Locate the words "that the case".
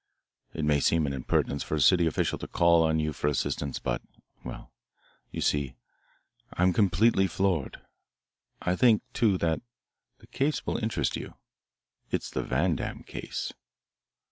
9.37-10.65